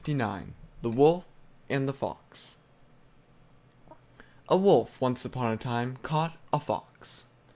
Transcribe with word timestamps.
THE 0.03 0.49
WOLF 0.89 1.25
AND 1.69 1.87
THE 1.87 1.93
FOX 1.93 2.57
A 4.49 4.57
wolf, 4.57 4.99
once 4.99 5.25
upon 5.25 5.53
a 5.53 5.57
time, 5.57 5.99
caught 6.01 6.37
a 6.51 6.59
fox. 6.59 7.25